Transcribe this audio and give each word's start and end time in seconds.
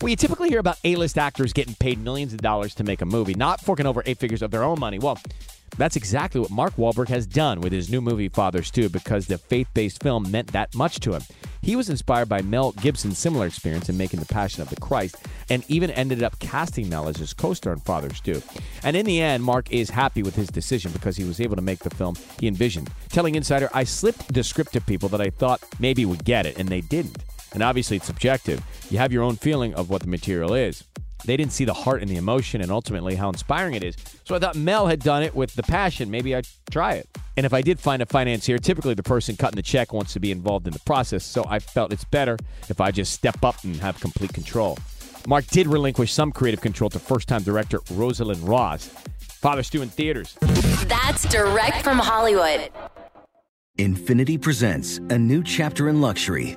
Well, 0.00 0.08
you 0.08 0.16
typically 0.16 0.48
hear 0.48 0.60
about 0.60 0.78
A-list 0.84 1.18
actors 1.18 1.52
getting 1.52 1.74
paid 1.74 2.02
millions 2.02 2.32
of 2.32 2.40
dollars 2.40 2.74
to 2.76 2.84
make 2.84 3.02
a 3.02 3.04
movie, 3.04 3.34
not 3.34 3.60
forking 3.60 3.84
over 3.84 4.02
eight 4.06 4.16
figures 4.16 4.40
of 4.40 4.50
their 4.50 4.62
own 4.62 4.80
money. 4.80 4.98
Well, 4.98 5.18
that's 5.76 5.94
exactly 5.94 6.40
what 6.40 6.50
Mark 6.50 6.74
Wahlberg 6.76 7.08
has 7.08 7.26
done 7.26 7.60
with 7.60 7.70
his 7.70 7.90
new 7.90 8.00
movie 8.00 8.30
Fathers 8.30 8.68
Stu 8.68 8.88
because 8.88 9.26
the 9.26 9.36
faith-based 9.36 10.02
film 10.02 10.30
meant 10.30 10.52
that 10.52 10.74
much 10.74 11.00
to 11.00 11.12
him. 11.12 11.22
He 11.60 11.76
was 11.76 11.90
inspired 11.90 12.30
by 12.30 12.40
Mel 12.40 12.72
Gibson's 12.72 13.18
similar 13.18 13.46
experience 13.46 13.90
in 13.90 13.98
making 13.98 14.20
The 14.20 14.26
Passion 14.26 14.62
of 14.62 14.70
the 14.70 14.80
Christ 14.80 15.16
and 15.50 15.64
even 15.68 15.90
ended 15.90 16.22
up 16.22 16.38
casting 16.38 16.88
Mel 16.88 17.06
as 17.06 17.18
his 17.18 17.34
co-star 17.34 17.74
in 17.74 17.80
Fathers 17.80 18.16
Stu. 18.16 18.42
And 18.82 18.96
in 18.96 19.04
the 19.04 19.20
end, 19.20 19.44
Mark 19.44 19.70
is 19.70 19.90
happy 19.90 20.22
with 20.22 20.34
his 20.34 20.48
decision 20.48 20.92
because 20.92 21.18
he 21.18 21.24
was 21.24 21.42
able 21.42 21.56
to 21.56 21.62
make 21.62 21.80
the 21.80 21.90
film 21.90 22.16
he 22.40 22.48
envisioned. 22.48 22.90
Telling 23.10 23.34
Insider, 23.34 23.68
I 23.74 23.84
slipped 23.84 24.32
the 24.32 24.42
script 24.42 24.72
to 24.72 24.80
people 24.80 25.10
that 25.10 25.20
I 25.20 25.28
thought 25.28 25.62
maybe 25.78 26.06
would 26.06 26.24
get 26.24 26.46
it, 26.46 26.58
and 26.58 26.70
they 26.70 26.80
didn't. 26.80 27.22
And 27.52 27.62
obviously, 27.62 27.96
it's 27.96 28.06
subjective. 28.06 28.62
You 28.90 28.98
have 28.98 29.12
your 29.12 29.22
own 29.22 29.36
feeling 29.36 29.74
of 29.74 29.88
what 29.88 30.02
the 30.02 30.08
material 30.08 30.52
is. 30.52 30.84
They 31.24 31.36
didn't 31.36 31.52
see 31.52 31.64
the 31.64 31.74
heart 31.74 32.02
and 32.02 32.10
the 32.10 32.16
emotion 32.16 32.60
and 32.60 32.70
ultimately 32.72 33.14
how 33.14 33.28
inspiring 33.28 33.74
it 33.74 33.84
is. 33.84 33.96
So 34.24 34.34
I 34.34 34.38
thought 34.38 34.56
Mel 34.56 34.86
had 34.86 35.00
done 35.00 35.22
it 35.22 35.34
with 35.34 35.54
the 35.54 35.62
passion. 35.62 36.10
Maybe 36.10 36.34
I'd 36.34 36.46
try 36.70 36.94
it. 36.94 37.08
And 37.36 37.46
if 37.46 37.52
I 37.52 37.62
did 37.62 37.78
find 37.78 38.02
a 38.02 38.06
financier, 38.06 38.58
typically 38.58 38.94
the 38.94 39.02
person 39.02 39.36
cutting 39.36 39.56
the 39.56 39.62
check 39.62 39.92
wants 39.92 40.12
to 40.14 40.20
be 40.20 40.32
involved 40.32 40.66
in 40.66 40.72
the 40.72 40.80
process. 40.80 41.24
So 41.24 41.44
I 41.48 41.58
felt 41.58 41.92
it's 41.92 42.04
better 42.04 42.36
if 42.68 42.80
I 42.80 42.90
just 42.90 43.12
step 43.12 43.44
up 43.44 43.62
and 43.64 43.76
have 43.76 44.00
complete 44.00 44.32
control. 44.32 44.78
Mark 45.26 45.46
did 45.46 45.66
relinquish 45.66 46.12
some 46.12 46.32
creative 46.32 46.60
control 46.60 46.90
to 46.90 46.98
first 46.98 47.28
time 47.28 47.42
director 47.42 47.80
Rosalind 47.92 48.42
Ross. 48.42 48.88
Father 49.18 49.62
Stu 49.62 49.82
in 49.82 49.88
theaters. 49.88 50.36
That's 50.86 51.28
direct 51.28 51.82
from 51.82 51.98
Hollywood. 51.98 52.70
Infiniti 53.78 54.40
presents 54.40 54.98
a 54.98 55.18
new 55.18 55.42
chapter 55.42 55.88
in 55.88 56.00
luxury, 56.00 56.56